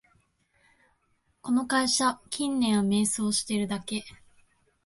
[1.43, 4.03] この会社、近年は迷走してるだけ